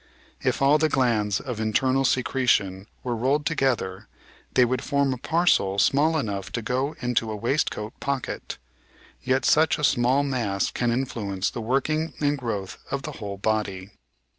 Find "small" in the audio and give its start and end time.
5.77-6.17, 9.83-10.23